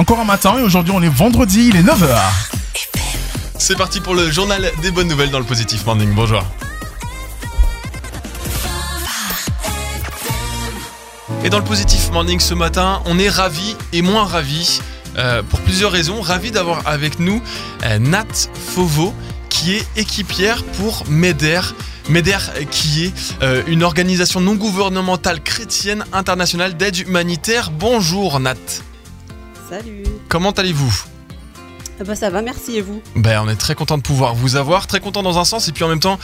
[0.00, 2.18] Encore un matin et aujourd'hui on est vendredi, il est 9h.
[3.58, 6.14] C'est parti pour le journal des bonnes nouvelles dans le Positif Morning.
[6.14, 6.42] Bonjour.
[11.44, 14.80] Et dans le Positif Morning ce matin, on est ravis et moins ravis
[15.18, 16.22] euh, pour plusieurs raisons.
[16.22, 17.42] Ravis d'avoir avec nous
[17.84, 19.12] euh, Nat Fauveau
[19.50, 21.60] qui est équipière pour MEDER.
[22.08, 22.38] MEDER
[22.70, 23.12] qui est
[23.42, 27.70] euh, une organisation non gouvernementale chrétienne internationale d'aide humanitaire.
[27.70, 28.56] Bonjour Nat.
[29.70, 30.02] Salut.
[30.28, 31.04] Comment allez-vous?
[32.00, 33.02] Ah bah ça va, merci et vous?
[33.14, 35.72] Ben, on est très content de pouvoir vous avoir, très content dans un sens, et
[35.72, 36.18] puis en même temps,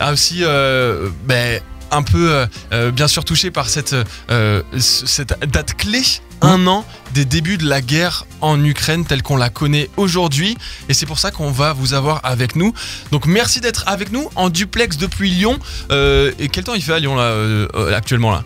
[0.00, 3.94] ah, aussi, euh, ben, un peu, euh, euh, bien sûr, touché par cette,
[4.30, 6.00] euh, ce- cette date clé,
[6.42, 10.56] un an des débuts de la guerre en Ukraine telle qu'on la connaît aujourd'hui,
[10.88, 12.72] et c'est pour ça qu'on va vous avoir avec nous.
[13.10, 15.58] Donc merci d'être avec nous en duplex depuis Lyon.
[15.90, 18.44] Et quel temps il fait à Lyon là, actuellement là?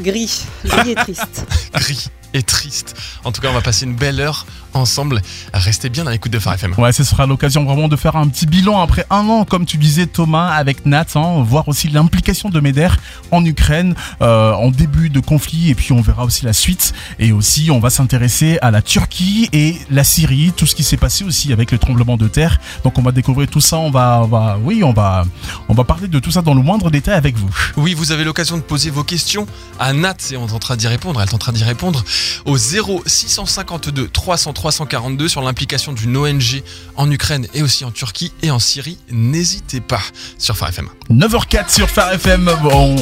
[0.00, 1.46] Gris, gris et triste.
[1.74, 2.94] Gris et triste.
[3.24, 5.20] En tout cas, on va passer une belle heure ensemble.
[5.52, 6.74] Restez bien dans l'écoute de Phare FM.
[6.78, 9.76] Ouais, ce sera l'occasion vraiment de faire un petit bilan après un an, comme tu
[9.76, 12.88] disais Thomas, avec Nat, hein, voir aussi l'implication de Meder
[13.30, 16.92] en Ukraine euh, en début de conflit, et puis on verra aussi la suite.
[17.18, 20.96] Et aussi, on va s'intéresser à la Turquie et la Syrie, tout ce qui s'est
[20.96, 22.58] passé aussi avec le tremblement de terre.
[22.84, 25.24] Donc on va découvrir tout ça, on va, on va oui, on va,
[25.68, 27.50] on va parler de tout ça dans le moindre détail avec vous.
[27.76, 29.46] Oui, vous avez l'occasion de poser vos questions
[29.78, 31.20] à Nat et on tentera d'y répondre.
[31.20, 32.04] Elle tentera d'y répondre
[32.44, 36.64] au 0 652 300 342 sur l'implication d'une ONG
[36.96, 38.98] en Ukraine et aussi en Turquie et en Syrie.
[39.08, 40.00] N'hésitez pas
[40.36, 40.88] sur Phare FM.
[41.12, 42.50] 9h04 sur Phare FM.
[42.60, 42.96] Bon,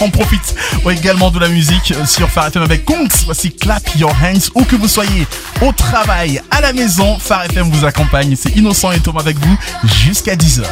[0.00, 0.54] on, profite
[0.90, 3.10] également de la musique sur Phare FM avec Kongs.
[3.26, 4.40] Voici Clap Your Hands.
[4.54, 5.26] Où que vous soyez,
[5.60, 8.34] au travail, à la maison, Phare FM vous accompagne.
[8.34, 10.62] C'est Innocent et Thomas avec vous jusqu'à 10h.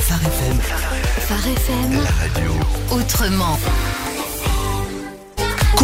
[0.00, 0.58] Phare FM,
[1.28, 2.00] Phare FM.
[2.90, 3.56] Autrement.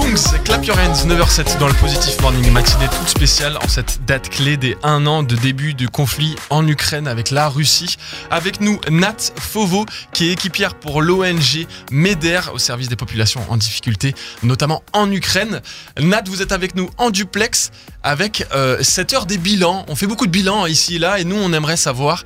[0.01, 4.29] Kungs, Clap Your Hands, 9h07 dans le Positif Morning, matinée toute spéciale en cette date
[4.29, 7.97] clé des 1 an de début du conflit en Ukraine avec la Russie.
[8.31, 13.57] Avec nous, Nat Fauveau, qui est équipière pour l'ONG MEDER au service des populations en
[13.57, 15.61] difficulté, notamment en Ukraine.
[16.01, 17.71] Nat, vous êtes avec nous en duplex
[18.03, 19.85] avec euh, cette heure des bilans.
[19.89, 22.23] On fait beaucoup de bilans ici et là et nous, on aimerait savoir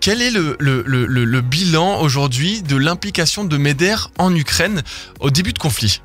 [0.00, 4.82] quel est le- le bilan aujourd'hui de l'implication de MEDER en Ukraine
[5.20, 6.00] au début de conflit.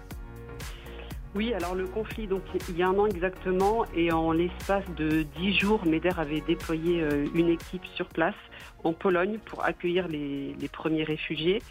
[1.33, 5.23] Oui, alors le conflit, donc il y a un an exactement, et en l'espace de
[5.37, 8.35] dix jours, MEDER avait déployé euh, une équipe sur place
[8.83, 11.61] en Pologne pour accueillir les, premiers réfugiés.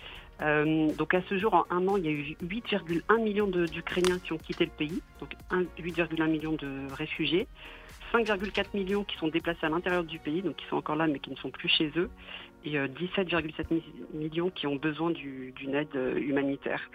[0.41, 4.19] Euh, donc à ce jour, en un an, il y a eu 8,1 millions d'Ukrainiens
[4.19, 7.47] qui ont quitté le pays, donc un- 8,1 millions de réfugiés.
[8.12, 11.19] 5,4 millions qui sont déplacés à l'intérieur du pays, donc qui sont encore là mais
[11.19, 12.10] qui ne sont plus chez eux,
[12.65, 13.82] et euh, 17,7 mi-
[14.12, 16.91] millions qui ont besoin du- d'une aide euh, humanitaire.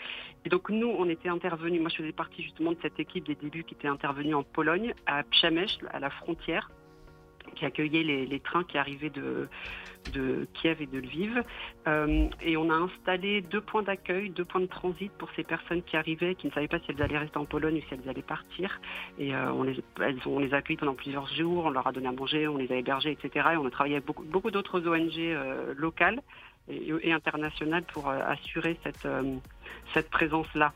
[0.46, 3.36] Et donc nous, on était intervenus, moi je faisais partie justement de cette équipe des
[3.36, 6.70] débuts qui était intervenue en Pologne, à Przemyśl, à la frontière,
[7.56, 9.48] qui accueillait les, trains qui arrivaient de,
[10.54, 11.44] Kiev et de Lviv.
[11.88, 15.84] Euh, et on a installé deux points d'accueil, deux points de transit pour ces personnes
[15.84, 18.10] qui arrivaient, qui ne savaient pas si elles allaient rester en Pologne ou si elles
[18.10, 18.80] allaient partir.
[19.18, 21.92] Et euh, on, les, elles, on les a accueillies pendant plusieurs jours, on leur a
[21.92, 23.50] donné à manger, on les a hébergés, etc.
[23.54, 26.22] Et on a travaillé avec beaucoup, d'autres ONG euh, locales
[26.70, 30.74] et, internationales pour assurer cette présence-là.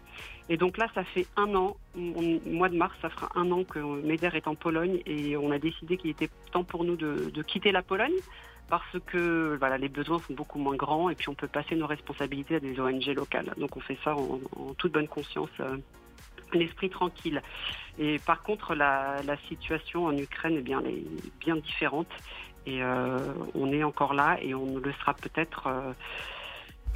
[0.50, 3.78] Et donc là, ça fait un an, mois de mars, ça fera un an que
[3.80, 7.72] MEDER est en Pologne et on a décidé qu'il était temps pour nous de, quitter
[7.72, 8.16] la Pologne
[8.68, 11.88] parce que voilà, les besoins sont beaucoup moins grands et puis on peut passer nos
[11.88, 13.54] responsabilités à des ONG locales.
[13.58, 14.40] Donc on fait ça en,
[14.78, 15.78] toute bonne conscience, euh,
[16.54, 17.44] l'esprit tranquille.
[18.00, 22.10] Et par contre, la, situation en Ukraine eh est bien différente
[22.66, 23.20] et euh,
[23.54, 25.68] on est encore là et on le sera peut-être.
[25.68, 25.94] euh,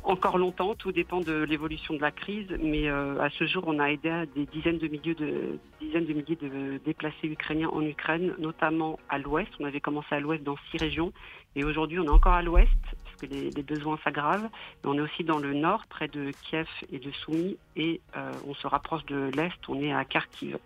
[0.03, 3.79] encore longtemps, tout dépend de l'évolution de la crise, mais euh, à ce jour, on
[3.79, 7.81] a aidé à des dizaines de milliers de dizaines de milliers de déplacés ukrainiens en
[7.81, 9.49] Ukraine, notamment à l'ouest.
[9.59, 11.13] On avait commencé à l'ouest dans six régions,
[11.55, 12.71] et aujourd'hui, on est encore à l'ouest
[13.03, 14.49] parce que les, besoins s'aggravent.
[14.83, 18.31] Et on est aussi dans le nord, près de Kiev et de Soumy, et euh,
[18.47, 19.57] on se rapproche de l'est.
[19.67, 20.57] On est à Kharkiv.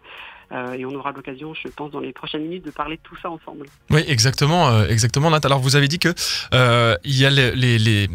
[0.51, 3.17] Euh, et on aura l'occasion, je pense, dans les prochaines minutes, de parler de tout
[3.21, 3.65] ça ensemble.
[3.89, 5.41] Oui, exactement, euh, exactement, Nat.
[5.43, 6.13] Alors, vous avez dit que
[6.53, 8.09] euh, il y a les, les, les,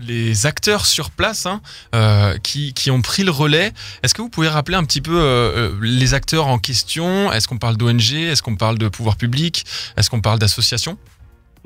[0.00, 1.60] les acteurs sur place hein,
[1.94, 3.72] euh, qui, qui ont pris le relais.
[4.02, 7.32] Est-ce que vous pouvez rappeler un petit peu les acteurs en question?
[7.32, 9.64] Est-ce qu'on parle d'ONG Est-ce qu'on parle de pouvoir public?
[9.96, 10.98] Est-ce qu'on parle d'associations?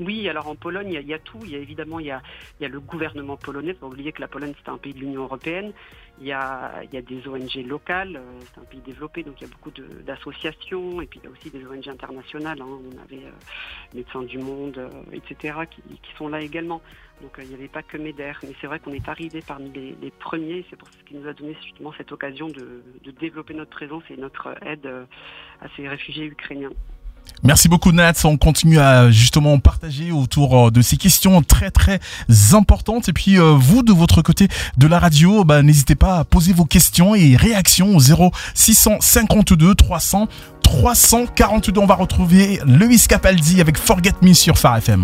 [0.01, 1.39] Oui, alors en Pologne, il y, a tout.
[1.43, 2.21] Il y a évidemment il y a,
[2.59, 3.75] il y a le gouvernement polonais.
[3.79, 5.73] Faut oublier que la Pologne c'est un pays de l'Union européenne.
[6.21, 8.17] Il y a, des ONG locales.
[8.17, 9.71] euh, C'est un pays développé, donc il y a beaucoup
[10.05, 11.01] d'associations.
[11.01, 12.61] Et puis il y a aussi des ONG internationales.
[12.61, 12.67] hein.
[12.67, 13.31] On avait euh,
[13.95, 15.81] Médecins du Monde, euh, etc., qui,
[16.15, 16.83] sont là également.
[17.23, 18.33] Donc il n'y avait pas que MEDER.
[18.43, 20.63] Mais c'est vrai qu'on est arrivé parmi les, les premiers.
[20.69, 22.83] C'est pour ce qui nous a donné justement cette occasion de,
[23.19, 24.87] développer notre présence et notre aide
[25.59, 26.71] à ces réfugiés ukrainiens.
[27.43, 31.99] Merci beaucoup Nat, on continue à justement partager autour euh, de ces questions très très
[32.53, 34.47] importantes et puis euh, vous de votre côté
[34.77, 39.73] de la radio, bah, n'hésitez pas à poser vos questions et réactions au 0 652
[39.73, 40.27] 300
[40.61, 41.81] 342.
[41.81, 45.03] On va retrouver Lewis Capaldi avec Forget Me sur Phare FM.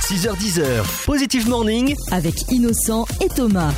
[0.00, 3.72] 6h10, Positive Morning avec Innocent et Thomas.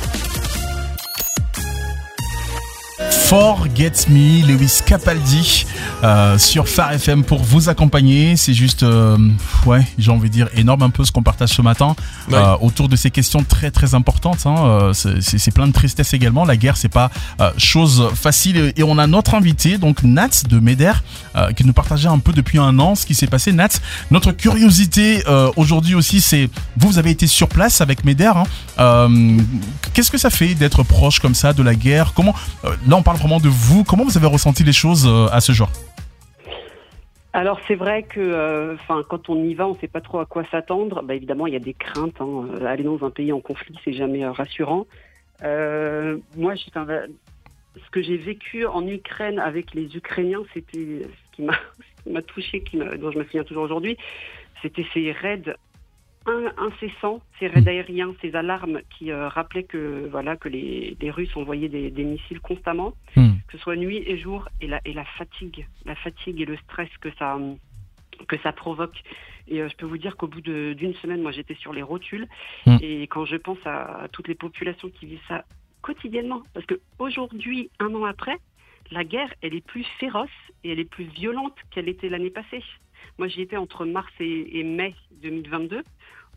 [2.99, 5.65] Forget Me, Lewis Capaldi
[6.03, 8.35] euh, sur Phare FM pour vous accompagner.
[8.37, 9.17] C'est juste, euh,
[9.65, 11.95] ouais, j'ai envie de dire énorme un peu ce qu'on partage ce matin
[12.31, 14.45] euh, autour de ces questions très très importantes.
[14.45, 14.91] Hein.
[14.93, 16.45] C'est- plein de tristesse également.
[16.45, 17.09] La guerre, c'est pas
[17.57, 18.73] chose facile.
[18.75, 20.93] Et on a notre invité, donc Nat de Meder,
[21.55, 23.51] qui nous partageait un peu depuis un an ce qui s'est passé.
[23.51, 23.69] Nat,
[24.11, 25.23] notre curiosité
[25.55, 28.31] aujourd'hui aussi, c'est vous, vous avez été sur place avec Meder.
[28.77, 29.07] Hein.
[29.93, 32.13] Qu'est-ce que ça fait d'être proche comme ça de la guerre?
[32.15, 32.33] Comment
[32.97, 33.83] On parle vraiment de vous.
[33.83, 35.69] Comment vous avez ressenti les choses euh, à ce jour?
[37.35, 40.19] Alors c'est vrai que, euh, enfin, quand on y va, on ne sait pas trop
[40.19, 41.01] à quoi s'attendre.
[41.01, 42.21] Bah, évidemment, il y a des craintes.
[42.21, 42.47] hein.
[42.61, 44.85] Euh, Aller dans un pays en conflit, c'est jamais euh, rassurant.
[45.43, 52.21] Euh, moi, ce que j'ai vécu en Ukraine avec les Ukrainiens, c'était ce qui m'a,
[52.21, 53.97] touché, dont je me souviens toujours aujourd'hui.
[54.61, 55.55] C'était ces raids
[56.25, 61.11] in- incessants, ces raids aériens, ces alarmes qui euh, rappelaient que voilà que les, les
[61.11, 63.33] Russes envoyaient des, des missiles constamment Hmm.
[63.47, 66.57] que ce soit nuit et jour, et la, et la fatigue, la fatigue et le
[66.57, 67.37] stress que ça,
[68.27, 68.97] que ça provoque.
[69.47, 72.27] Et euh, je peux vous dire qu'au bout d'une semaine, moi j'étais sur les rotules,
[72.65, 72.77] Mm.
[72.81, 75.43] et quand je pense à, toutes les populations qui vivent ça
[75.81, 78.37] quotidiennement, parce que aujourd'hui, un an après,
[78.91, 80.29] la guerre, elle est plus féroce
[80.63, 82.63] et elle est plus violente qu'elle était l'année passée.
[83.17, 85.83] Moi j'y étais entre mars et, et mai 2022.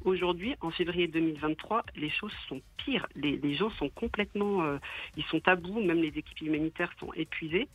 [0.05, 3.07] Aujourd'hui, en février 2023, les choses sont pires.
[3.17, 4.77] Les, les gens sont complètement, euh,
[5.17, 5.81] ils sont à bout.
[5.81, 7.67] Même les équipes humanitaires sont épuisées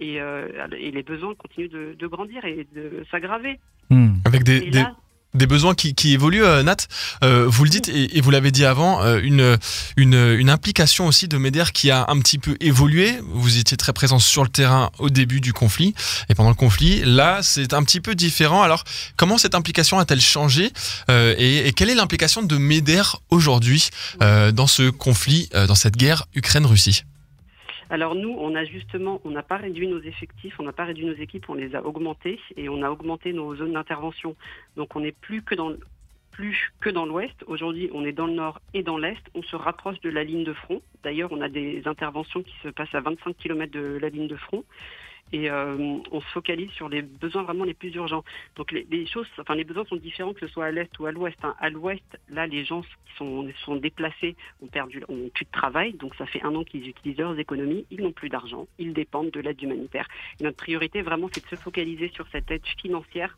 [0.00, 3.58] et, euh, et les besoins continuent de, de grandir et de s'aggraver.
[3.90, 4.14] Hmm.
[4.24, 4.96] Avec des, Et des, là,
[5.34, 6.76] des besoins qui, qui évoluent, euh, Nat.
[7.22, 9.58] Euh, vous le dites et, et vous l'avez dit avant, euh, une,
[9.96, 13.18] une, une implication aussi de MEDER qui a un petit peu évolué.
[13.32, 15.94] Vous étiez très présent sur le terrain au début du conflit
[16.28, 17.02] et pendant le conflit.
[17.04, 18.62] Là, c'est un petit peu différent.
[18.62, 18.84] Alors,
[19.16, 20.72] comment cette implication a-t-elle changé
[21.10, 23.90] Euh, et, et quelle est l'implication de MEDER aujourd'hui
[24.22, 27.04] euh, dans ce conflit, euh, dans cette guerre Ukraine-Russie?
[27.90, 31.06] Alors nous, on a justement, on n'a pas réduit nos effectifs, on n'a pas réduit
[31.06, 34.36] nos équipes, on les a augmentés et on a augmenté nos zones d'intervention.
[34.76, 35.72] Donc on n'est plus que dans
[36.38, 37.34] plus que dans l'ouest.
[37.48, 39.20] Aujourd'hui, on est dans le nord et dans l'est.
[39.34, 40.80] On se rapproche de la ligne de front.
[41.02, 44.36] D'ailleurs, on a des interventions qui se passent à 25 km de la ligne de
[44.36, 44.62] front.
[45.32, 48.24] Et euh, on se focalise sur les besoins vraiment les plus urgents.
[48.56, 51.12] Donc les, choses, enfin les besoins sont différents que ce soit à l'est ou à
[51.12, 51.38] l'ouest.
[51.42, 51.54] hein.
[51.58, 55.92] À l'ouest, là, les gens qui sont, sont déplacés ont perdu, ont plus de travail.
[55.94, 57.86] Donc ça fait un an qu'ils utilisent leurs économies.
[57.90, 58.66] Ils n'ont plus d'argent.
[58.78, 60.08] Ils dépendent de l'aide humanitaire.
[60.40, 63.34] Notre priorité vraiment, c'est de se focaliser sur cette aide financière.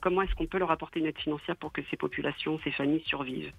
[0.00, 3.02] Comment est-ce qu'on peut leur apporter une aide financière pour que ces populations, ces familles
[3.06, 3.52] survivent?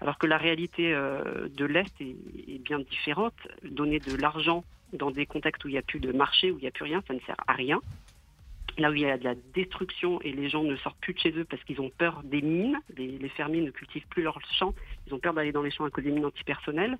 [0.00, 2.16] Alors que la réalité euh, de l'Est est,
[2.48, 3.34] est bien différente.
[3.62, 4.64] Donner de l'argent
[4.94, 6.84] dans des contextes où il n'y a plus de marché, où il n'y a plus
[6.84, 7.80] rien, ça ne sert à rien.
[8.76, 11.18] Là où il y a de la destruction et les gens ne sortent plus de
[11.20, 14.74] chez eux parce qu'ils ont peur des mines, les, fermiers ne cultivent plus leurs champs,
[15.06, 16.98] ils ont peur d'aller dans les champs à cause des mines antipersonnelles,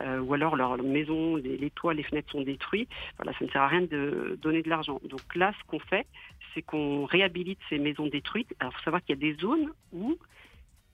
[0.00, 2.88] euh, ou alors leur, leur maison, les, les toits, les fenêtres sont détruits.
[3.18, 5.00] Voilà, ça ne sert à rien de donner de l'argent.
[5.04, 6.06] Donc là, ce qu'on fait,
[6.54, 8.54] c'est qu'on réhabilite ces maisons détruites.
[8.58, 10.16] Alors, il faut savoir qu'il y a des zones où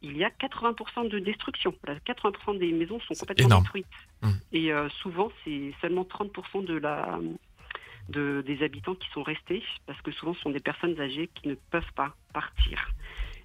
[0.02, 1.74] il y a 80% de destruction.
[1.84, 3.62] Voilà, 80% des maisons sont complètement énorme.
[3.64, 3.86] détruites.
[4.22, 4.30] Mmh.
[4.52, 7.18] Et euh, souvent, c'est seulement 30% de la,
[8.08, 11.48] de, des habitants qui sont restés, parce que souvent, ce sont des personnes âgées qui
[11.48, 12.90] ne peuvent pas partir.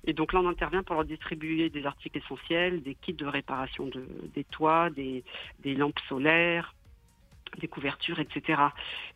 [0.05, 3.87] Et donc là, on intervient pour leur distribuer des articles essentiels, des kits de réparation
[3.87, 5.23] de, des toits, des,
[5.59, 6.73] des lampes solaires,
[7.59, 8.61] des couvertures, etc.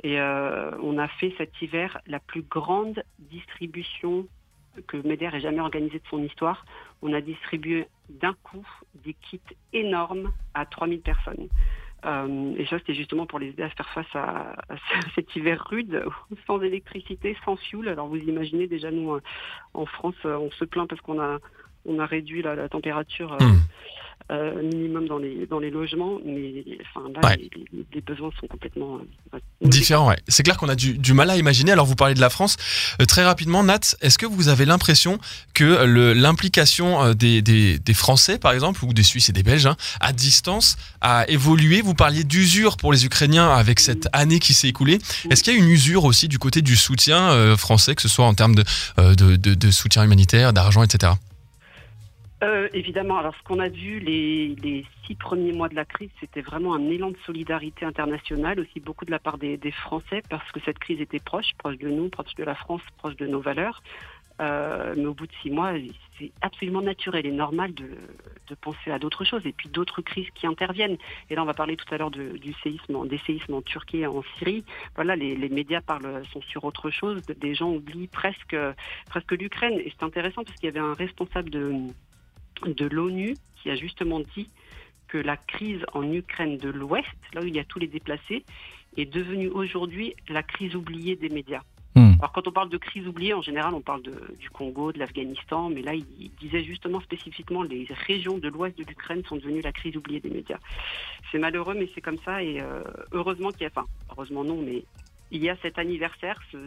[0.03, 4.27] Et euh, on a fait cet hiver la plus grande distribution
[4.87, 6.65] que MEDER ait jamais organisée de son histoire.
[7.01, 8.65] On a distribué d'un coup
[9.05, 9.41] des kits
[9.73, 11.47] énormes à 3000 personnes.
[12.05, 14.55] Euh, et ça, c'était justement pour les aider à faire face à,
[15.15, 16.03] cet hiver rude,
[16.47, 17.89] sans électricité, sans fuel.
[17.89, 19.21] Alors vous imaginez déjà, nous, euh,
[19.73, 21.39] en France, euh, on se plaint parce qu'on a,
[21.85, 23.59] on a réduit la, température Hmm.
[24.29, 27.49] Euh, minimum dans les, dans les logements, mais enfin, là, les,
[27.93, 28.99] les, besoins sont complètement
[29.33, 30.09] euh, différents.
[30.09, 30.17] Ouais.
[30.27, 31.71] C'est clair qu'on a du, du, mal à imaginer.
[31.71, 32.57] Alors, vous parlez de la France.
[33.01, 35.17] Euh, très rapidement, Nat, est-ce que vous avez l'impression
[35.53, 39.77] que l'implication des, des, des, Français, par exemple, ou des Suisses et des Belges, hein,
[40.01, 41.81] à distance, a évolué?
[41.81, 44.99] Vous parliez d'usure pour les Ukrainiens avec cette année qui s'est écoulée.
[45.29, 48.25] Est-ce qu'il y a une usure aussi du côté du soutien français, que ce soit
[48.25, 48.65] en termes de,
[48.97, 51.13] de, de, de soutien humanitaire, d'argent, etc.
[52.43, 56.41] Euh, évidemment, alors ce qu'on a vu les, six premiers mois de la crise, c'était
[56.41, 60.59] vraiment un élan de solidarité internationale, aussi beaucoup de la part des, Français, parce que
[60.63, 63.81] cette crise était proche, proche de nous, proche de la France, proche de nos valeurs.
[64.39, 65.73] Euh, mais au bout de six mois,
[66.19, 67.89] c'est absolument naturel et normal de,
[68.61, 70.97] penser à d'autres choses et puis d'autres crises qui interviennent.
[71.31, 74.07] Et là, on va parler tout à l'heure du séisme, des séismes en Turquie et
[74.07, 74.63] en Syrie.
[74.95, 77.21] Voilà, les, les, médias parlent, sont sur autre chose.
[77.23, 78.55] Des gens oublient presque,
[79.09, 79.79] presque l'Ukraine.
[79.79, 81.87] Et c'est intéressant parce qu'il y avait un responsable de
[82.65, 84.49] de l'ONU qui a justement dit
[85.07, 88.43] que la crise en Ukraine de l'Ouest, là où il y a tous les déplacés,
[88.97, 91.61] est devenue aujourd'hui la crise oubliée des médias.
[91.95, 92.13] Hmm.
[92.19, 94.99] Alors quand on parle de crise oubliée, en général, on parle de, du Congo, de
[94.99, 99.61] l'Afghanistan, mais là, il, disait justement spécifiquement les régions de l'ouest de l'Ukraine sont devenues
[99.61, 100.59] la crise oubliée des médias.
[101.31, 104.61] C'est malheureux, mais c'est comme ça, et euh, heureusement qu'il y a, enfin, heureusement non,
[104.61, 104.83] mais
[105.31, 106.57] il y a cet anniversaire, ce,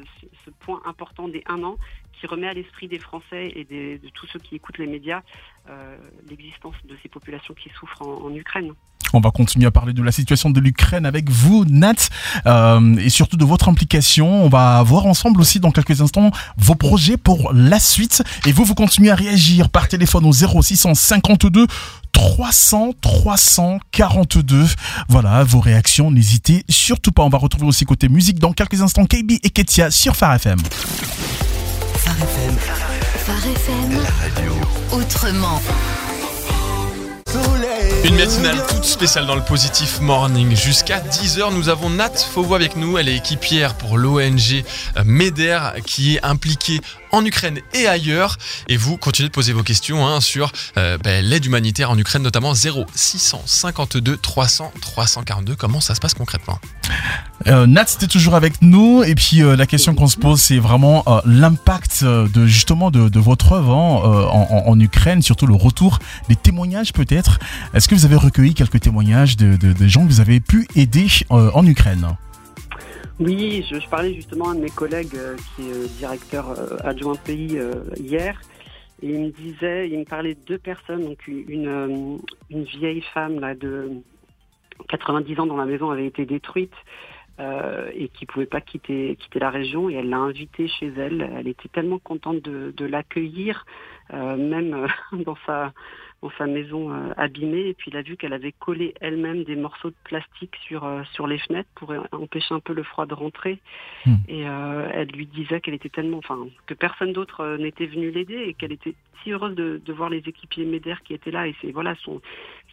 [0.44, 1.76] ce, point important des un an,
[2.12, 5.22] qui remet à l'esprit des Français et de tous ceux qui écoutent les médias
[5.68, 5.96] euh,
[6.28, 8.72] l'existence de ces populations qui souffrent en, en, Ukraine.
[9.12, 12.08] On va continuer à parler de la situation de l'Ukraine avec vous, Nat,
[12.46, 14.44] euh, et surtout de votre implication.
[14.44, 18.22] On va voir ensemble aussi dans quelques instants vos projets pour la suite.
[18.46, 21.66] Et vous, vous continuez à réagir par téléphone au 0652
[22.12, 24.64] 300 342.
[25.08, 26.10] Voilà vos réactions.
[26.10, 27.22] N'hésitez surtout pas.
[27.22, 30.58] On va retrouver aussi côté musique dans quelques instants KB et Ketia sur Phare FM.
[32.20, 32.56] Phare FM.
[33.24, 34.02] Phare FM.
[34.02, 34.52] La radio.
[34.92, 35.62] Autrement.
[38.04, 40.54] Une matinale toute spéciale dans le Positif Morning.
[40.54, 42.98] Jusqu'à 10h, nous avons Nat Fauveau avec nous.
[42.98, 44.64] Elle est équipière pour l'ONG
[45.04, 46.80] MEDER qui est impliquée
[47.12, 48.38] en Ukraine et ailleurs.
[48.68, 52.22] Et vous continuez de poser vos questions hein, sur euh, ben, l'aide humanitaire en Ukraine,
[52.22, 55.56] notamment 0652 300 342.
[55.56, 56.58] Comment ça se passe concrètement?
[57.46, 59.02] Euh, Nat, c'était toujours avec nous.
[59.02, 63.52] Et puis euh, la question qu'on se pose, c'est vraiment l'impact de justement de, votre
[63.52, 65.98] œuvre hein, en, en, Ukraine, surtout le retour
[66.28, 67.38] des témoignages peut-être.
[67.74, 71.06] Est-ce que vous avez recueilli quelques témoignages de, de, gens que vous avez pu aider
[71.28, 72.16] en Ukraine?
[73.20, 76.78] Oui, je, parlais justement à un de mes collègues euh, qui est euh, directeur euh,
[76.82, 77.60] adjoint pays
[77.98, 78.40] hier.
[79.02, 83.38] Et il me disait, il me parlait de deux personnes, donc une, une vieille femme
[83.38, 83.90] là, de
[84.88, 86.74] 90 ans dont la maison avait été détruite
[87.94, 89.88] et qui pouvait pas quitter, quitter la région.
[89.88, 91.26] Et elle l'a invitée chez elle.
[91.38, 93.64] Elle était tellement contente de, l'accueillir,
[94.12, 95.72] même dans sa
[96.22, 99.56] dans sa maison euh, abîmée et puis il a vu qu'elle avait collé elle-même des
[99.56, 103.14] morceaux de plastique sur euh, sur les fenêtres pour empêcher un peu le froid de
[103.14, 103.58] rentrer.
[104.06, 104.14] Mmh.
[104.28, 108.10] et euh, elle lui disait qu'elle était tellement enfin que personne d'autre euh, n'était venu
[108.10, 111.46] l'aider et qu'elle était si heureuse de, de, voir les équipiers MEDER qui étaient là.
[111.46, 112.20] Et c'est voilà son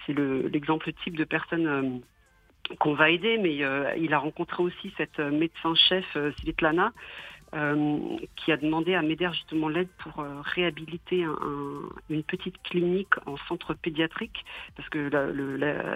[0.06, 3.38] c'est le l'exemple type de personne euh, qu'on va aider.
[3.38, 3.56] Mais
[3.98, 6.06] il a rencontré aussi cette médecin chef
[6.40, 6.92] Svetlana
[7.54, 8.00] euh,
[8.36, 13.14] qui a demandé à MEDER justement l'aide pour euh, réhabiliter un, un, une petite clinique
[13.26, 14.44] en centre pédiatrique,
[14.76, 15.10] parce que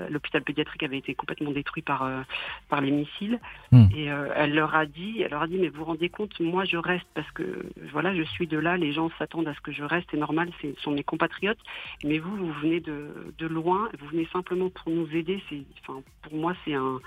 [0.09, 2.21] l'hôpital pédiatrique avait été complètement détruit par, euh,
[2.69, 3.39] par les missiles.
[3.71, 3.85] Mmh.
[3.95, 6.65] Et elle leur a dit, elle leur a dit, mais vous vous rendez compte, moi
[6.65, 9.71] je reste parce que voilà, je suis de là, les gens s'attendent à ce que
[9.71, 11.59] je reste, c'est normal, ce sont mes compatriotes.
[12.03, 15.41] Mais vous, vous venez de, de loin, vous venez simplement pour nous aider.
[15.49, 16.99] C'est, enfin, pour moi, c'est un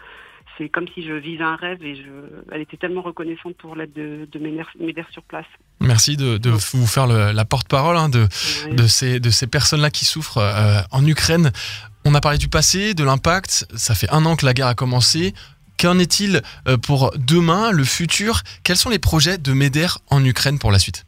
[0.57, 2.03] c'est comme si je vivais un rêve et je,
[2.53, 5.47] elle était tellement reconnaissante pour l'aide de, de m'aider sur place.
[5.81, 8.27] Merci de, de vous faire le, la porte-parole hein, de,
[8.67, 8.77] oui.
[8.77, 11.51] de ces, de ces personnes-là qui souffrent euh, en Ukraine.
[12.05, 13.67] On a parlé du passé, de l'impact.
[13.75, 15.35] Ça fait un an que la guerre a commencé.
[15.79, 18.43] Qu'en est-il euh, pour demain, le futur?
[18.63, 21.05] Quels sont les projets de MEDER en Ukraine pour la suite?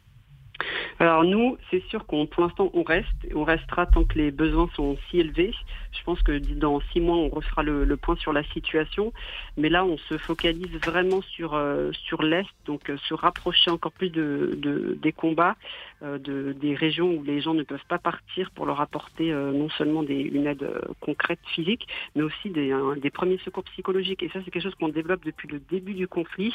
[0.99, 4.69] Alors nous, c'est sûr qu'on pour l'instant on reste, on restera tant que les besoins
[4.75, 5.53] sont si élevés.
[5.99, 9.13] Je pense que dans six mois on refera le, point sur la situation,
[9.57, 13.93] mais là on se focalise vraiment sur euh, sur l'est, donc euh, se rapprocher encore
[13.93, 15.57] plus de, de des combats,
[16.03, 19.69] euh, de des régions où les gens ne peuvent pas partir pour leur apporter non
[19.71, 20.69] seulement des, une aide
[21.01, 24.23] concrète physique, mais aussi des, des premiers secours psychologiques.
[24.23, 26.55] Et ça c'est quelque chose qu'on développe depuis le début du conflit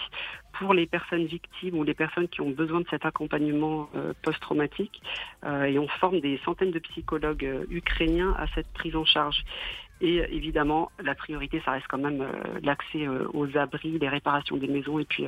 [0.59, 3.89] pour les personnes victimes ou les personnes qui ont besoin de cet accompagnement
[4.21, 5.01] post-traumatique.
[5.45, 9.30] Et on forme des centaines de psychologues ukrainiens à cette prise en charge.
[10.03, 12.25] Et évidemment, la priorité, ça reste quand même
[12.63, 15.25] l'accès aux abris, les réparations des maisons et puis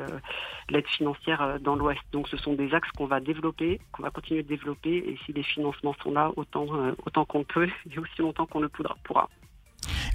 [0.69, 2.01] l'aide financière dans l'Ouest.
[2.11, 4.97] Donc ce sont des axes qu'on va développer, qu'on va continuer de développer.
[4.97, 6.65] Et si les financements sont là, autant,
[7.05, 9.29] autant qu'on peut et aussi longtemps qu'on le pourra.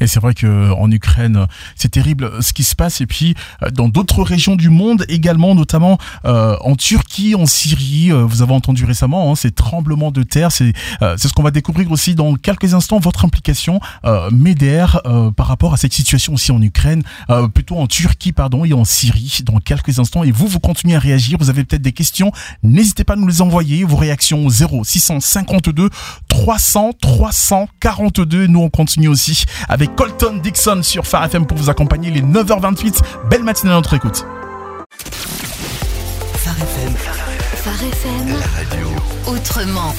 [0.00, 3.00] Et c'est vrai que en Ukraine, c'est terrible ce qui se passe.
[3.00, 8.10] Et puis euh, dans d'autres régions du monde également, notamment euh, en Turquie, en Syrie.
[8.10, 10.52] Euh, vous avez entendu récemment hein, ces tremblements de terre.
[10.52, 10.72] C'est
[11.16, 12.98] c'est ce qu'on va découvrir aussi dans quelques instants.
[12.98, 14.86] Votre implication, euh, MEDER,
[15.36, 17.02] par rapport à cette situation aussi en Ukraine,
[17.54, 19.40] plutôt en Turquie, pardon, et en Syrie.
[19.44, 20.24] Dans quelques instants.
[20.24, 21.38] Et vous, vous continuez à réagir.
[21.38, 22.32] Vous avez peut-être des questions.
[22.62, 23.84] N'hésitez pas à nous les envoyer.
[23.84, 25.90] Vos réactions au 0 652
[26.28, 28.46] 300 342.
[28.46, 33.00] Nous on continue aussi avec Colton Dixon sur Phare FM pour vous accompagner les 9h28.
[33.30, 34.24] Belle matinée à notre écoute.
[36.34, 36.94] Phare FM.
[36.94, 38.28] Phare FM.
[38.28, 38.88] La radio.
[39.26, 39.94] Autrement.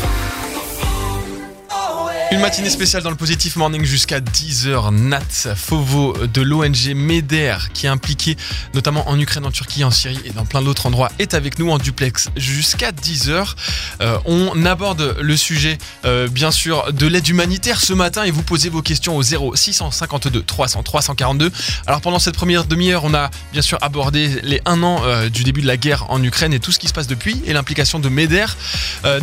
[2.31, 4.93] Une matinée spéciale dans le Positif Morning jusqu'à 10h.
[4.93, 8.37] Nat Fovo de l'ONG MEDER, qui est impliqué
[8.75, 11.71] notamment en Ukraine, en Turquie, en Syrie et dans plein d'autres endroits, est avec nous
[11.71, 13.55] en duplex jusqu'à 10h.
[14.01, 18.43] Euh, on aborde le sujet, euh, bien sûr, de l'aide humanitaire ce matin et vous
[18.43, 21.51] posez vos questions au 0 652 300 342.
[21.87, 25.43] Alors pendant cette première demi-heure, on a bien sûr abordé les un an euh, du
[25.43, 27.97] début de la guerre en Ukraine et tout ce qui se passe depuis et l'implication
[27.97, 28.45] de MEDER.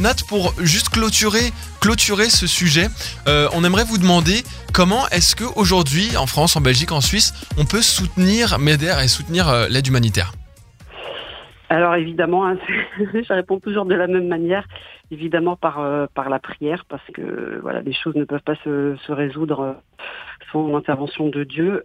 [0.00, 2.88] Nat, pour juste clôturer, clôturer ce sujet,
[3.26, 7.64] euh, on aimerait vous demander comment est-ce qu'aujourd'hui, en France, en Belgique, en Suisse, on
[7.64, 10.32] peut soutenir MEDER et soutenir euh, l'aide humanitaire?
[11.68, 12.56] Alors évidemment, hein,
[12.98, 14.64] je réponds toujours de la même manière,
[15.10, 18.96] évidemment par euh, par la prière, parce que voilà, les choses ne peuvent pas se,
[19.04, 19.76] se résoudre
[20.52, 21.82] sans l'intervention de Dieu,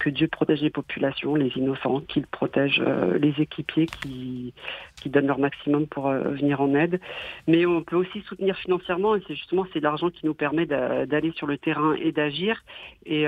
[0.00, 2.82] que Dieu protège les populations, les innocents, qu'il protège
[3.20, 4.54] les équipiers qui,
[5.02, 7.00] qui donnent leur maximum pour euh, venir en aide.
[7.48, 11.32] Mais on peut aussi soutenir financièrement, et c'est justement c'est l'argent qui nous permet d'aller
[11.32, 12.62] sur le terrain et d'agir.
[13.04, 13.26] Et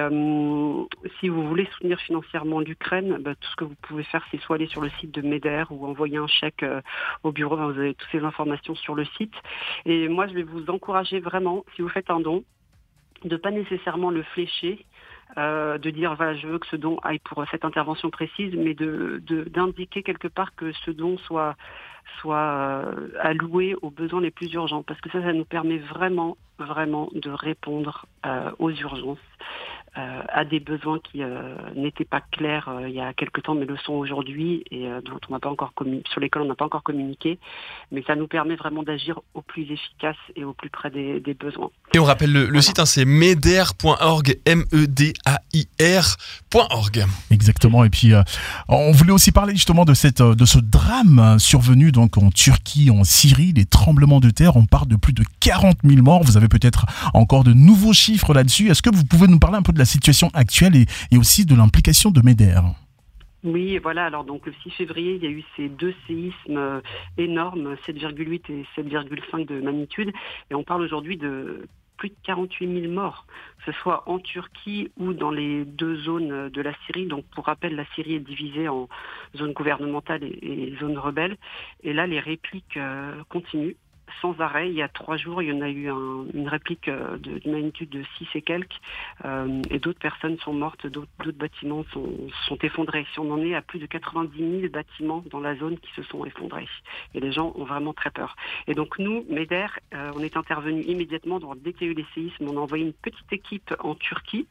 [1.18, 4.56] si vous voulez soutenir financièrement l'Ukraine, bah, tout ce que vous pouvez faire, c'est soit
[4.56, 6.64] aller sur le site de MEDER ou envoyer un chèque
[7.22, 7.56] au bureau.
[7.56, 9.34] Vous avez toutes ces informations sur le site.
[9.84, 12.44] Et moi, je vais vous encourager vraiment, si vous faites un don,
[13.24, 14.84] de pas nécessairement le flécher,
[15.38, 18.74] euh, de dire voilà je veux que ce don aille pour cette intervention précise, mais
[18.74, 21.56] de d'indiquer quelque part que ce don soit
[22.20, 26.36] soit euh, alloué aux besoins les plus urgents, parce que ça, ça nous permet vraiment
[26.58, 29.18] vraiment de répondre euh, aux urgences
[29.96, 33.54] euh, à des besoins qui euh, n'étaient pas clairs euh, il y a quelque temps,
[33.54, 35.72] mais le sont aujourd'hui et dont on n'a pas encore
[36.10, 37.38] sur lesquels on n'a pas encore communiqué.
[37.92, 41.70] Mais ça nous permet vraiment d'agir au plus efficace et au plus près des, besoins.
[41.94, 45.04] Et on rappelle le, site, hein, c'est meder.org, M-E-D-A-I-R.org.
[47.30, 47.84] Exactement.
[47.84, 48.12] Et puis,
[48.68, 53.04] on voulait aussi parler justement de cette, de ce drame survenu donc en Turquie, en
[53.04, 54.56] Syrie, les tremblements de terre.
[54.56, 56.24] On parle de plus de 40 000 morts.
[56.24, 58.70] Vous avez peut-être encore de nouveaux chiffres là-dessus.
[58.70, 61.54] Est-ce que vous pouvez nous parler un peu de la situation actuelle et, aussi de
[61.54, 62.60] l'implication de MEDER.
[63.44, 64.06] Oui, voilà.
[64.06, 66.80] Alors donc le 6 février, il y a eu ces deux séismes euh,
[67.18, 70.12] énormes, 7,8 et 7,5 de magnitude,
[70.50, 71.66] et on parle aujourd'hui de
[71.96, 73.26] plus de 48 000 morts,
[73.58, 77.06] que ce soit en Turquie ou dans les deux zones de la Syrie.
[77.06, 78.88] Donc pour rappel, la Syrie est divisée en
[79.36, 81.36] zone gouvernementale et, zone rebelle,
[81.82, 83.76] et là les répliques euh, continuent
[84.20, 84.68] sans arrêt.
[84.68, 85.90] Il y a trois jours, il y en a eu
[86.34, 88.80] une réplique euh, d'une magnitude de 6 et quelques,
[89.24, 93.06] euh, et d'autres personnes sont mortes, d'autres bâtiments sont, effondrés.
[93.12, 96.02] Si on en est à plus de 90 000 bâtiments dans la zone qui se
[96.04, 96.68] sont effondrés,
[97.14, 98.36] et les gens ont vraiment très peur.
[98.66, 101.96] Et donc nous, MEDER, euh, on est intervenu immédiatement, dans, dès qu'il y a eu
[101.96, 104.46] les séismes, on a envoyé une petite équipe en Turquie,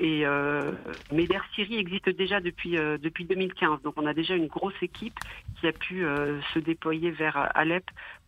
[0.00, 0.24] et
[1.12, 3.80] MEDER Syrie existe déjà depuis, depuis 2015.
[3.82, 5.16] Donc on a déjà une grosse équipe
[5.60, 6.04] qui a pu
[6.52, 7.84] se déployer vers Alep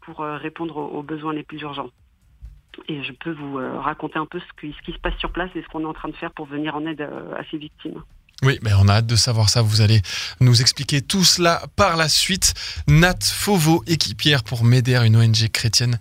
[0.06, 1.90] pour euh, répondre aux besoins les plus urgents.
[2.88, 5.62] Et je peux vous euh, raconter un peu ce qui, se passe sur place et
[5.62, 8.02] ce qu'on est en train de faire pour venir en aide euh, à ces victimes.
[8.42, 9.62] Oui, mais on a hâte de savoir ça.
[9.62, 10.02] Vous allez
[10.40, 12.52] nous expliquer tout cela par la suite.
[12.86, 15.98] Nat Fovo, équipière pour MEDER, une ONG chrétienne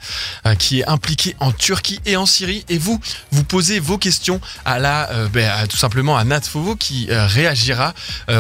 [0.60, 2.66] qui est impliquée en Turquie et en Syrie.
[2.68, 3.00] Et vous,
[3.32, 7.94] vous posez vos questions à la, ben, tout simplement à Nat Fovo qui réagira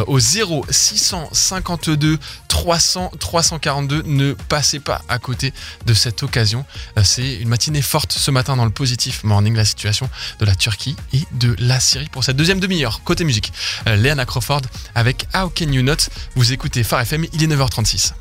[0.08, 2.20] au 0 652
[2.56, 4.04] 300 342.
[4.06, 5.54] Ne passez pas à côté
[5.86, 6.66] de cette occasion.
[7.04, 10.96] C'est une matinée forte ce matin dans le positif morning, la situation de la Turquie
[11.14, 13.02] et de la Syrie pour cette deuxième demi-heure.
[13.04, 13.52] Côté musique.
[13.88, 14.62] Euh, Léana Crawford
[14.96, 16.08] avec How Can You Not?
[16.36, 18.14] Vous écoutez Phare FM, il est 9h36.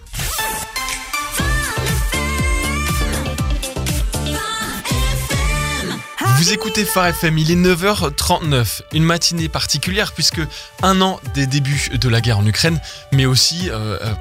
[6.36, 10.40] Vous écoutez Phare FM, il est 9h39, une matinée particulière puisque
[10.82, 12.80] un an des débuts de la guerre en Ukraine,
[13.12, 14.14] mais aussi euh, euh,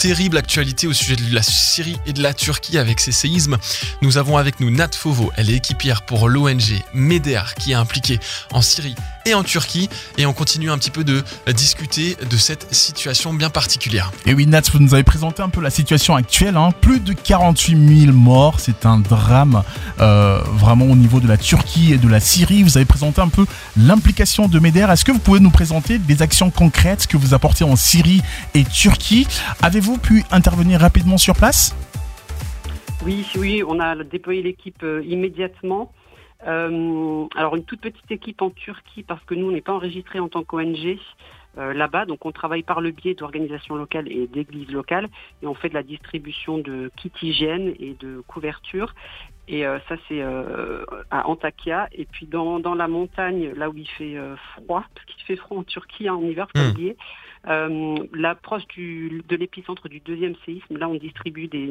[0.00, 3.58] terrible actualité au sujet de la Syrie et de la Turquie avec ces séismes.
[4.00, 8.18] Nous avons avec nous Nat Fovo, elle est équipière pour l'ONG MEDER qui est impliquée
[8.50, 8.94] en Syrie
[9.26, 9.90] et en Turquie.
[10.16, 14.10] Et on continue un petit peu de discuter de cette situation bien particulière.
[14.24, 16.56] Et oui, Nat, vous nous avez présenté un peu la situation actuelle.
[16.56, 16.70] Hein.
[16.80, 19.62] Plus de 48 000 morts, c'est un drame
[20.00, 22.62] euh, vraiment au niveau de la Turquie et de la Syrie.
[22.62, 23.44] Vous avez présenté un peu
[23.76, 24.86] l'implication de MEDER.
[24.90, 28.22] Est-ce que vous pouvez nous présenter des actions concrètes que vous apportez en Syrie
[28.54, 29.26] et Turquie?
[29.60, 31.74] Avez-vous pu intervenir rapidement sur place?
[33.04, 35.92] Oui, oui, on a déployé l'équipe euh, immédiatement.
[36.46, 40.20] Euh, alors une toute petite équipe en Turquie parce que nous on n'est pas enregistré
[40.20, 40.98] en tant qu'ONG
[41.58, 45.08] euh, là-bas, donc on travaille par le biais d'organisations locales et d'églises locales
[45.42, 48.94] et on fait de la distribution de kits hygiène et de couverture.
[49.48, 50.22] Et euh, ça c'est
[51.10, 54.16] à Antakya et puis dans, dans, la montagne là où il fait
[54.54, 56.94] froid, parce qu'il fait froid en Turquie hein, en hiver, faut mmh.
[57.44, 58.10] Oublier.
[58.14, 61.70] L'approche de l'épicentre du deuxième séisme, là on distribue des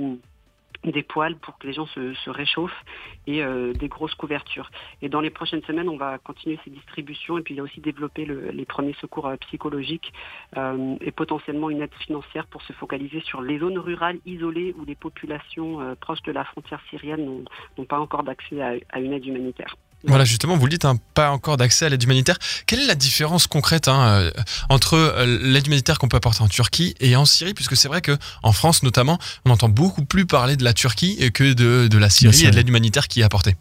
[0.84, 2.86] des poils pour que les gens se, réchauffent
[3.28, 4.72] et euh, des grosses couvertures.
[5.02, 7.64] Et dans les prochaines semaines, on va continuer ces distributions et puis il y a
[7.64, 10.14] aussi développer les premiers secours euh, psychologiques
[10.58, 14.86] euh, et potentiellement une aide financière pour se focaliser sur les zones rurales isolées où
[14.86, 17.44] les populations proches de la frontière syrienne
[17.78, 19.76] n'ont pas encore d'accès à une aide humanitaire.
[20.06, 22.38] Voilà, justement, vous le dites, hein, pas encore d'accès à l'aide humanitaire.
[22.66, 24.32] Quelle est la différence concrète hein, euh,
[24.70, 27.54] entre euh, l'aide humanitaire qu'on peut apporter en Turquie et en Syrie?
[27.54, 31.54] Puisque c'est vrai qu'en France, notamment, on entend beaucoup plus parler de la Turquie que
[31.54, 33.56] de, la Syrie et de l'aide humanitaire qui est apportée.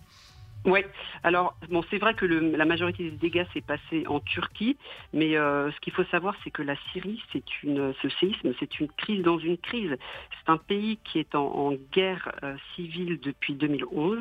[0.65, 0.81] Oui,
[1.23, 4.77] alors bon, c'est vrai que la majorité des dégâts s'est passé en Turquie,
[5.13, 8.81] mais euh, ce qu'il faut savoir, c'est que la Syrie, c'est une, ce séisme, c'est
[8.81, 9.97] une crise dans une crise.
[10.31, 12.33] C'est un pays qui est en, guerre
[12.75, 14.19] civile depuis 2011.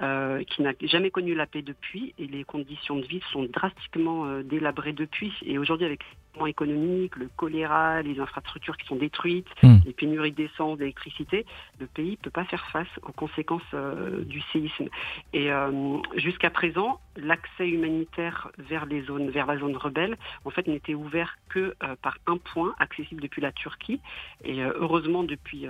[0.00, 4.26] Euh, qui n'a jamais connu la paix depuis et les conditions de vie sont drastiquement
[4.26, 5.32] euh, délabrées depuis.
[5.44, 6.04] Et aujourd'hui, avec
[6.46, 9.78] économique, le choléra, les infrastructures qui sont détruites, hmm.
[9.84, 11.46] les pénuries d'essence, d'électricité,
[11.80, 14.88] le pays ne peut pas faire face aux conséquences euh, du séisme.
[15.32, 20.66] Et euh, jusqu'à présent, l'accès humanitaire vers les zones, vers la zone rebelle, en fait,
[20.66, 24.00] n'était ouvert que euh, par un point accessible depuis la Turquie.
[24.44, 25.66] Et heureusement, depuis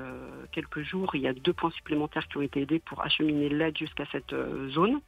[0.52, 3.76] quelques jours, il y a deux points supplémentaires qui ont été aidés pour acheminer l'aide
[3.76, 4.35] jusqu'à cette
[4.68, 5.00] zone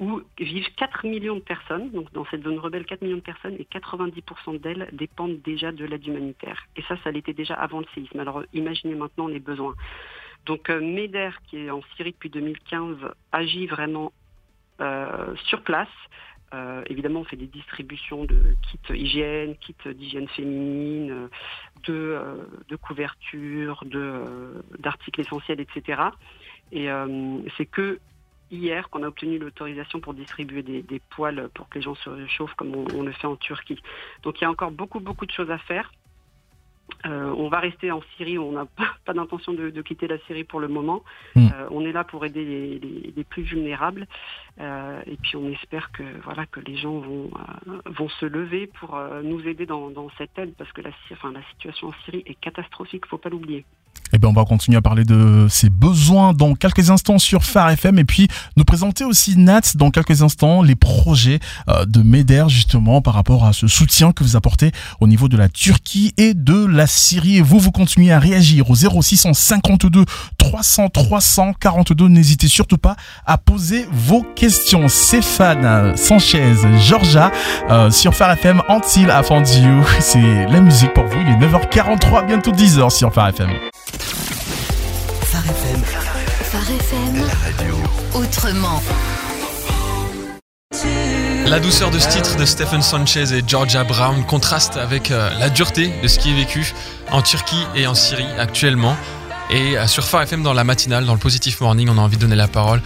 [0.00, 3.54] où vivent 4 millions de personnes, donc dans cette zone rebelle, 4 millions de personnes,
[3.58, 6.66] et 90% d'elles dépendent déjà de l'aide humanitaire.
[6.76, 8.18] Et ça, ça l'était déjà avant le séisme.
[8.18, 9.74] Alors imaginez maintenant les besoins.
[10.46, 12.96] Donc euh, MEDER, qui est en Syrie depuis 2015,
[13.32, 14.12] agit vraiment
[14.80, 15.88] euh, sur place.
[16.52, 21.28] Euh, évidemment, on fait des distributions de kits hygiène, kits d'hygiène féminine,
[21.84, 22.20] de,
[22.68, 23.84] de couverture,
[24.78, 26.02] d'articles essentiels, etc.
[26.70, 26.88] Et
[27.56, 27.98] c'est que
[28.50, 32.54] hier qu'on a obtenu l'autorisation pour distribuer des, poils pour que les gens se réchauffent
[32.54, 33.80] comme on, le fait en Turquie.
[34.22, 35.90] Donc il y a encore beaucoup beaucoup de choses à faire.
[37.06, 38.66] Euh, on va rester en Syrie, on n'a
[39.04, 41.02] pas, d'intention de, quitter la Syrie pour le moment.
[41.34, 41.46] Hmm.
[41.46, 42.80] Euh, on est là pour aider
[43.16, 44.06] les, plus vulnérables.
[44.60, 47.30] Euh, et puis on espère que voilà que les gens vont,
[47.86, 51.88] vont se lever pour nous aider dans, cette aide parce que la, enfin, la situation
[51.88, 53.64] en Syrie est catastrophique, il ne faut pas l'oublier.
[54.14, 57.70] Eh bien, on va continuer à parler de ses besoins dans quelques instants sur Phare
[57.70, 62.44] FM et puis nous présenter aussi Nat dans quelques instants les projets euh, de MEDER
[62.48, 66.32] justement par rapport à ce soutien que vous apportez au niveau de la Turquie et
[66.34, 67.38] de la Syrie.
[67.38, 70.04] Et vous, vous continuez à réagir au 0652
[70.38, 72.06] 300 342.
[72.06, 72.94] N'hésitez surtout pas
[73.26, 74.86] à poser vos questions.
[74.88, 77.32] Stéphane Sanchez, Georgia
[77.68, 78.62] euh, sur Phare FM,
[79.24, 79.82] Found You.
[79.98, 81.18] C'est la musique pour vous.
[81.20, 83.50] Il est 9h43, bientôt 10h sur Phare FM.
[86.54, 87.16] Phare FM.
[87.16, 87.74] La radio.
[88.14, 88.80] Autrement.
[91.46, 95.50] La douceur de ce titre de Stephen Sanchez et Georgia Brown contraste avec euh, la
[95.50, 96.72] dureté de ce qui est vécu
[97.10, 98.96] en Turquie et en Syrie actuellement.
[99.50, 102.16] Et euh, sur Phare FM dans la matinale, dans le Positive Morning, on a envie
[102.16, 102.80] de donner la parole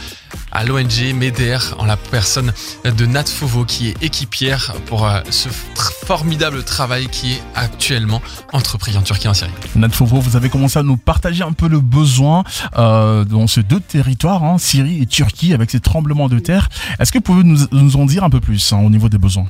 [0.51, 2.53] à l'ONG MEDER en la personne
[2.85, 8.21] de Nat Fovo qui est équipière pour euh, ce formidable travail qui est actuellement
[8.53, 9.53] entrepris en Turquie et en Syrie.
[9.77, 12.43] Nat Fovo, vous avez commencé à nous partager un peu le besoin
[12.77, 16.69] euh, dans ces deux territoires, hein, Syrie et Turquie, avec ces tremblements de terre.
[16.99, 19.47] Est-ce que vous pouvez nous, en dire un peu plus hein, au niveau des besoins?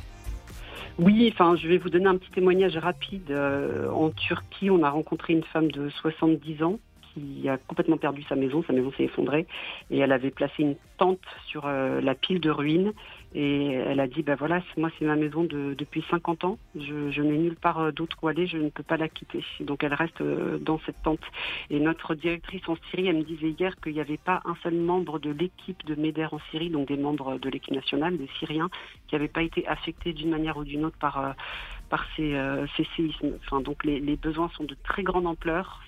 [0.99, 3.33] Oui, enfin, je vais vous donner un petit témoignage rapide.
[3.93, 6.77] en Turquie, on a rencontré une femme de 70 ans
[7.49, 9.45] a complètement perdu sa maison, sa maison s'est effondrée
[9.89, 12.93] et elle avait placé une tente sur euh, la pile de ruines
[13.33, 17.37] et elle a dit ben voilà moi c'est ma maison depuis 50 ans, je, n'ai
[17.37, 19.43] nulle part euh, d'autre où aller, je ne peux pas la quitter.
[19.59, 21.21] Donc elle reste euh, dans cette tente.
[21.69, 24.75] Et notre directrice en Syrie, elle me disait hier qu'il n'y avait pas un seul
[24.75, 28.69] membre de l'équipe de MEDER en Syrie, donc des membres de l'équipe nationale, des Syriens,
[29.07, 31.35] qui n'avaient pas été affectés d'une manière ou d'une autre par
[31.89, 32.35] par ces,
[32.95, 33.33] séismes.
[33.43, 35.81] Enfin, donc les, besoins sont de très grande ampleur.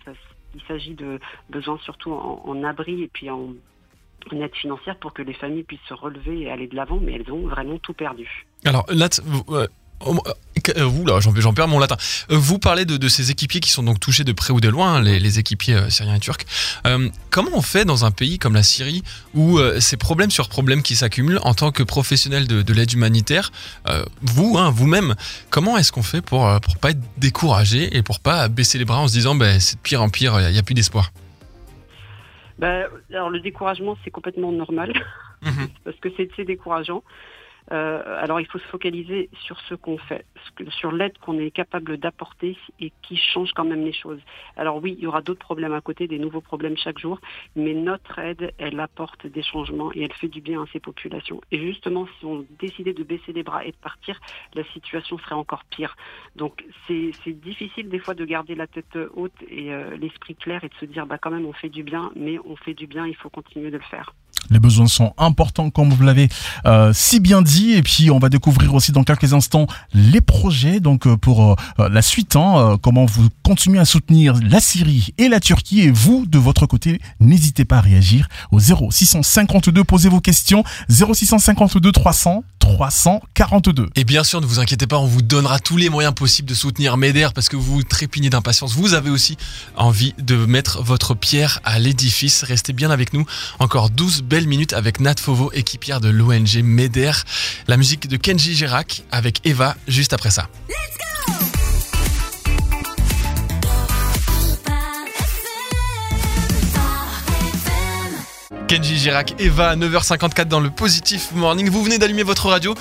[0.55, 3.53] Il s'agit de besoins surtout en, abri et puis en,
[4.31, 7.31] aide financière pour que les familles puissent se relever et aller de l'avant, mais elles
[7.31, 8.45] ont vraiment tout perdu.
[8.65, 9.67] Alors euh,
[10.03, 11.97] vous là, j'en perds mon latin.
[12.29, 15.01] Euh, vous parlez de, ces équipiers qui sont donc touchés de près ou de loin,
[15.01, 16.45] les, équipiers syriens et turcs.
[17.29, 20.95] comment on fait dans un pays comme la Syrie où c'est problème sur problème qui
[20.95, 23.51] s'accumulent en tant que professionnel de, l'aide humanitaire
[24.21, 25.15] Vous, hein, vous-même,
[25.49, 28.99] comment est-ce qu'on fait pour pour pas être découragé et pour pas baisser les bras
[28.99, 31.11] en se disant ben, c'est de pire en pire, il n'y a plus d'espoir?
[32.61, 34.93] Bah, alors le découragement, c'est complètement normal,
[35.41, 35.67] mhm.
[35.83, 37.03] parce que c'est décourageant.
[37.71, 40.25] Euh, alors il faut se focaliser sur ce qu'on fait,
[40.69, 44.19] sur l'aide qu'on est capable d'apporter et qui change quand même les choses.
[44.57, 47.19] Alors oui, il y aura d'autres problèmes à côté, des nouveaux problèmes chaque jour,
[47.55, 51.41] mais notre aide, elle apporte des changements et elle fait du bien à ces populations.
[51.51, 54.19] Et justement, si on décidait de baisser les bras et de partir,
[54.53, 55.95] la situation serait encore pire.
[56.35, 60.69] Donc c'est difficile des fois de garder la tête haute et euh, l'esprit clair et
[60.69, 63.07] de se dire bah quand même on fait du bien, mais on fait du bien,
[63.07, 64.13] il faut continuer de le faire.
[64.49, 66.29] Les besoins sont importants, comme vous l'avez
[66.65, 67.73] euh, si bien dit.
[67.73, 70.79] Et puis, on va découvrir aussi dans quelques instants les projets.
[70.79, 75.29] Donc, euh, pour euh, la suite, hein, comment vous continuez à soutenir la Syrie et
[75.29, 75.81] la Turquie.
[75.81, 79.83] Et vous, de votre côté, n'hésitez pas à réagir au 0652.
[79.83, 80.63] Posez vos questions.
[80.89, 83.89] 0652 300 342.
[83.95, 86.53] Et bien sûr, ne vous inquiétez pas, on vous donnera tous les moyens possibles de
[86.53, 88.73] soutenir MEDER parce que vous trépignez d'impatience.
[88.73, 89.35] Vous avez aussi
[89.75, 92.43] envie de mettre votre pierre à l'édifice.
[92.43, 93.25] Restez bien avec nous.
[93.59, 97.11] Encore 12 belle minute avec Nat Fovo, équipière de l'ONG MEDER.
[97.67, 100.47] La musique de Kenji Girac avec Eva juste après ça.
[108.69, 111.69] Kenji Girac, Eva, 9h54 dans le Positif Morning.
[111.69, 112.73] Vous venez d'allumer votre radio.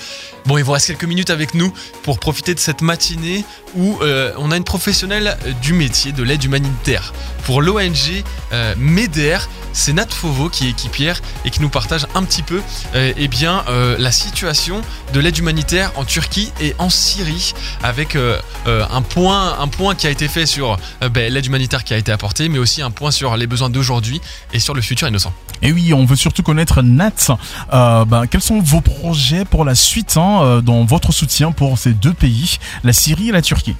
[0.46, 1.72] Bon, il vous reste quelques minutes avec nous
[2.02, 3.44] pour profiter de cette matinée
[3.76, 7.12] où euh, on a une professionnelle du métier de l'aide humanitaire.
[7.44, 9.38] Pour l'ONG euh, MEDER,
[9.72, 12.60] c'est Nat Fovo qui est équipière et qui nous partage un petit peu
[12.94, 14.80] euh, eh bien, euh, la situation
[15.12, 20.06] de l'aide humanitaire en Turquie et en Syrie avec euh, un, point, un point qui
[20.06, 20.76] a été fait sur
[21.12, 24.20] ben, l'aide humanitaire qui a été apportée mais aussi un point sur les besoins d'aujourd'hui
[24.52, 25.32] et sur le futur innocent.
[25.62, 27.36] Et oui, on veut surtout connaître Nat.
[27.70, 30.29] Ben, quels sont vos projets pour la suite hein,
[30.62, 33.76] dans votre soutien pour ces deux pays, la Syrie et la Turquie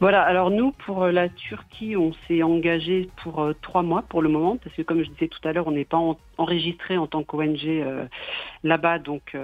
[0.00, 4.22] voilà, alors nous, pour euh, la Turquie, on s'est engagé pour euh, trois mois pour
[4.22, 5.98] le moment, parce que comme je disais tout à l'heure, on n'est pas
[6.36, 8.06] enregistré en tant qu'ONG euh,
[8.62, 9.36] là-bas, donc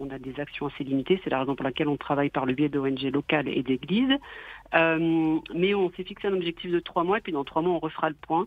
[0.00, 1.20] on a des actions assez limitées.
[1.22, 4.16] C'est la raison pour laquelle on travaille par le biais d'ONG locales et d'églises.
[4.72, 7.78] mais on s'est fixé un objectif de trois mois, et puis dans trois mois, on
[7.78, 8.46] refera le point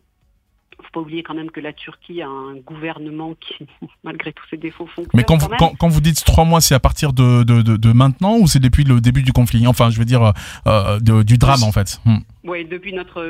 [0.77, 3.67] faut pas oublier quand même que la Turquie a un gouvernement qui,
[4.03, 5.11] malgré tous ses défauts, fonctionne.
[5.13, 8.37] Mais quand, vous, quand, vous dites trois mois, c'est à partir de, de, de, maintenant
[8.37, 10.33] ou c'est depuis le début du conflit Enfin, je veux dire,
[10.67, 11.99] euh, du drame en fait.
[12.05, 12.17] Hmm.
[12.43, 13.23] Oui, depuis notre,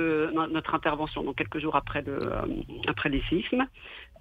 [0.47, 2.45] notre intervention, donc quelques jours après, le, euh,
[2.87, 3.67] après les séismes.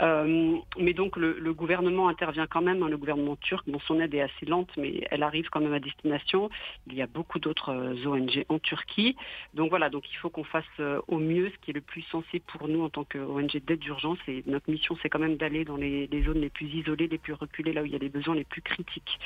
[0.03, 4.15] Euh, mais donc le, gouvernement intervient quand même, hein, le gouvernement turc, bon son aide
[4.15, 6.49] est assez lente, mais elle arrive quand même à destination.
[6.87, 9.17] Il y a beaucoup d'autres euh, ONG en Turquie.
[9.55, 12.03] Donc voilà, donc il faut qu'on fasse euh, au mieux ce qui est le plus
[12.03, 14.19] sensé pour nous en tant qu'ONG d'aide d'urgence.
[14.29, 17.35] Et notre mission, c'est quand même d'aller dans les, zones les plus isolées, les plus
[17.35, 19.19] reculées, là où il y a les besoins les plus critiques.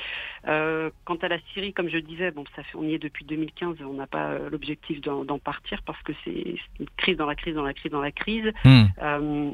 [0.43, 3.77] quant à la Syrie, comme je disais, bon, ça fait, on y est depuis 2015,
[3.81, 7.63] on n'a pas l'objectif d'en partir parce que c'est une crise dans la crise, dans
[7.63, 8.51] la crise, dans la crise.
[8.63, 9.53] Hmm.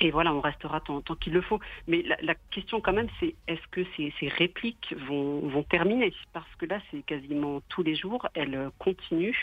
[0.00, 1.60] Et voilà, on restera tant, qu'il le faut.
[1.86, 6.12] Mais la, question quand même, c'est est-ce que ces, répliques vont, terminer?
[6.32, 9.36] Parce que là, c'est quasiment tous les jours, elles continuent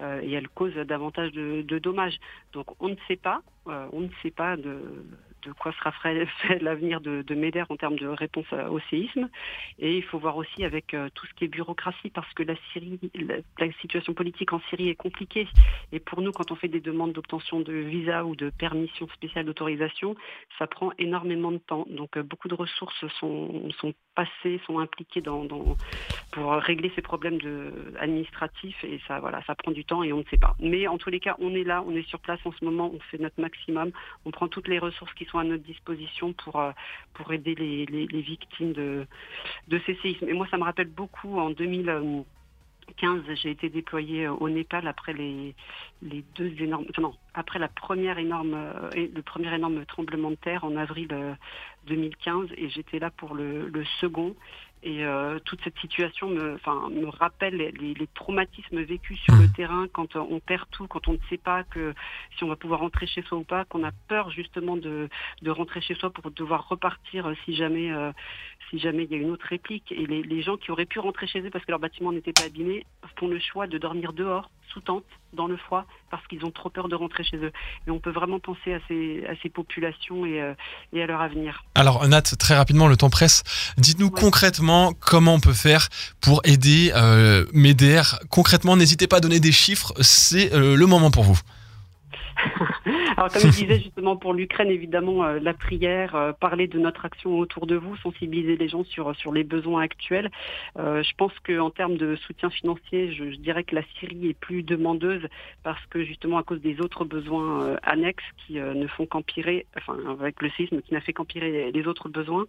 [0.00, 2.18] euh, et elles causent davantage de, dommages.
[2.52, 5.04] Donc on ne sait pas, euh, on ne sait pas de,
[5.42, 6.26] de quoi sera fait
[6.60, 9.28] l'avenir de, de MEDER en termes de réponse au séisme.
[9.78, 12.54] Et il faut voir aussi avec euh, tout ce qui est bureaucratie, parce que la
[12.72, 12.98] Syrie,
[13.58, 15.48] la, situation politique en Syrie est compliquée.
[15.92, 19.46] Et pour nous, quand on fait des demandes d'obtention de visa ou de permission spéciale
[19.46, 20.14] d'autorisation,
[20.58, 21.86] ça prend énormément de temps.
[21.90, 24.78] Donc euh, beaucoup de ressources sont passées, sont
[25.22, 25.76] dans,
[26.32, 27.38] pour régler ces problèmes
[27.98, 28.82] administratifs.
[28.84, 30.54] Et ça, voilà, ça prend du temps et on ne sait pas.
[30.60, 32.90] Mais en tous les cas, on est là, on est sur place en ce moment,
[32.94, 33.90] on fait notre maximum,
[34.24, 36.72] on prend toutes les ressources qui sont à notre disposition pour, euh,
[37.14, 39.06] pour aider les, les, victimes de,
[39.68, 40.28] de ces séismes.
[40.28, 41.50] Et moi, ça me rappelle beaucoup en
[42.88, 45.54] 2015, j'ai été déployée au Népal après les,
[46.02, 50.76] deux énormes, non, après la première énorme, euh, le premier énorme tremblement de terre en
[50.76, 51.08] avril
[51.86, 54.34] 2015, euh, et j'étais là pour le second.
[54.84, 56.58] Et euh, toute cette situation me,
[56.90, 61.12] me rappelle les, les traumatismes vécus sur le terrain quand on perd tout, quand on
[61.12, 61.94] ne sait pas que
[62.36, 65.08] si on va pouvoir rentrer chez soi ou pas, qu'on a peur justement de,
[65.42, 68.10] de rentrer chez soi pour devoir repartir euh, si jamais, euh,
[68.70, 69.92] si jamais il y a une autre réplique.
[69.92, 72.32] Et les, les gens qui auraient pu rentrer chez eux parce que leur bâtiment n'était
[72.32, 72.84] pas abîmé
[73.16, 76.68] font le choix de dormir dehors, sous tente, dans le froid, parce qu'ils ont trop
[76.68, 77.52] peur de rentrer chez eux.
[77.86, 80.54] Et on peut vraiment penser à ces, à ces populations et, euh,
[80.92, 81.64] et à leur avenir.
[81.74, 83.42] Alors Nat, très rapidement, le temps presse.
[83.78, 84.20] Dites-nous Ouais.
[84.20, 85.88] concrètement comment on peut faire
[86.20, 88.02] pour aider euh, MEDER.
[88.30, 91.38] Concrètement, n'hésitez pas à donner des chiffres, c'est euh, le moment pour vous.
[93.16, 97.04] Alors comme je disais justement pour l'Ukraine, évidemment, euh, la prière, euh, parler de notre
[97.04, 100.30] action autour de vous, sensibiliser les gens sur, sur les besoins actuels.
[100.78, 104.38] Euh, je pense qu'en termes de soutien financier, je, je dirais que la Syrie est
[104.38, 105.26] plus demandeuse
[105.62, 110.40] parce que justement à cause des autres besoins annexes qui ne font qu'empirer, enfin avec
[110.42, 112.46] le séisme qui n'a fait qu'empirer les, autres besoins.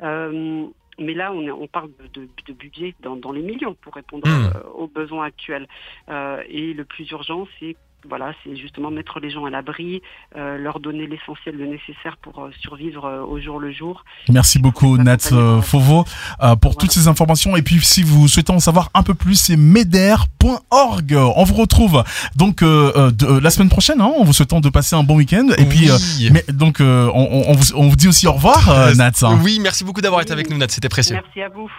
[0.00, 4.50] Mais là, on, parle de, de, de budget dans, dans les millions pour répondre Hmm.
[4.74, 5.66] aux besoins actuels.
[6.08, 7.76] Euh, et le plus urgent, c'est
[8.08, 10.02] voilà, c'est justement mettre les gens à l'abri,
[10.36, 14.04] euh, leur donner l'essentiel, le nécessaire pour euh, survivre euh, au jour le jour.
[14.28, 16.04] Merci beaucoup Nat euh, Fauveau
[16.42, 19.34] euh, pour toutes ces informations et puis si vous souhaitez en savoir un peu plus
[19.36, 22.04] c'est meder.org on vous retrouve
[22.36, 25.02] donc euh, euh, de- euh, la semaine prochaine hein, en vous souhaitant de passer un
[25.02, 26.30] bon week-end et puis euh, Oui.
[26.32, 28.94] mais donc euh, on, on- on vous, on vous dit aussi au revoir euh, Euh,
[28.94, 29.38] Nat hein.
[29.42, 31.14] Oui, merci beaucoup d'avoir été avec nous, Nat, c'était précieux.
[31.14, 31.70] Merci à vous.